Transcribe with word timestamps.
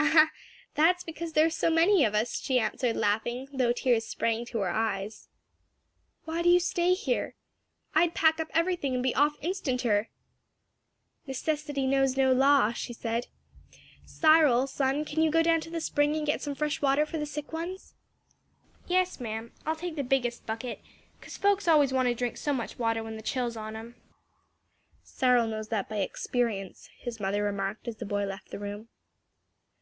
"Ah, 0.00 0.30
that's 0.74 1.02
because 1.02 1.32
there 1.32 1.46
are 1.46 1.50
so 1.50 1.70
many 1.70 2.04
of 2.04 2.14
us!" 2.14 2.38
she 2.40 2.58
answered, 2.60 2.96
laughing, 2.96 3.48
though 3.52 3.72
tears 3.72 4.06
sprang 4.06 4.44
to 4.46 4.58
her 4.60 4.70
eyes. 4.70 5.28
"Why 6.24 6.40
do 6.40 6.48
you 6.48 6.60
stay 6.60 6.94
here! 6.94 7.34
I'd 7.96 8.14
pack 8.14 8.38
up 8.38 8.46
everything 8.54 8.94
and 8.94 9.02
be 9.02 9.14
off 9.16 9.34
instanter." 9.42 10.08
"Necessity 11.26 11.84
knows 11.84 12.16
no 12.16 12.32
law," 12.32 12.72
she 12.72 12.92
said. 12.92 13.26
"Cyril, 14.06 14.68
son, 14.68 15.04
can 15.04 15.20
you 15.20 15.30
go 15.32 15.42
down 15.42 15.60
to 15.62 15.70
the 15.70 15.80
spring 15.80 16.14
and 16.14 16.24
get 16.24 16.42
some 16.42 16.54
fresh 16.54 16.80
water 16.80 17.04
for 17.04 17.18
the 17.18 17.26
sick 17.26 17.52
ones?" 17.52 17.94
"Yes, 18.86 19.18
ma'am; 19.18 19.52
I'll 19.66 19.76
take 19.76 19.96
the 19.96 20.04
biggest 20.04 20.46
bucket; 20.46 20.80
cause 21.20 21.36
folks 21.36 21.66
always 21.66 21.92
want 21.92 22.06
to 22.06 22.14
drink 22.14 22.36
so 22.36 22.52
much 22.52 22.78
water 22.78 23.02
when 23.02 23.16
the 23.16 23.22
chill's 23.22 23.56
on 23.56 23.74
'em." 23.74 23.96
"Cyril 25.02 25.48
knows 25.48 25.68
that 25.68 25.88
by 25.88 25.96
experience," 25.98 26.88
his 27.00 27.18
mother 27.18 27.42
remarked 27.42 27.88
as 27.88 27.96
the 27.96 28.06
boy 28.06 28.24
left 28.24 28.50
the 28.50 28.60
room. 28.60 28.88